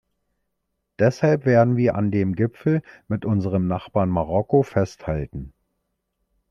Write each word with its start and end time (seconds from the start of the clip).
Deshalb 0.97 1.45
werden 1.45 1.77
wir 1.77 1.93
an 1.93 2.09
dem 2.09 2.33
Gipfel 2.33 2.81
mit 3.07 3.23
unserem 3.23 3.67
Nachbarn 3.67 4.09
Marokko 4.09 4.63
festhalten. 4.63 5.53